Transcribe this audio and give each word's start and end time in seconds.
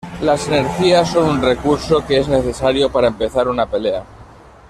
Las 0.19 0.47
energías 0.47 1.11
son 1.11 1.29
un 1.29 1.41
recurso 1.43 2.03
que 2.07 2.17
es 2.17 2.27
necesario 2.27 2.91
para 2.91 3.05
empezar 3.09 3.47
una 3.47 3.67
pelea. 3.67 4.03